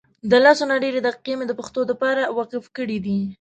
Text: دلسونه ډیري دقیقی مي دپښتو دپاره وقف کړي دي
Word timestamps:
دلسونه 0.31 0.73
ډیري 0.83 0.99
دقیقی 1.07 1.33
مي 1.37 1.45
دپښتو 1.47 1.81
دپاره 1.91 2.21
وقف 2.37 2.63
کړي 2.77 2.97
دي 3.05 3.19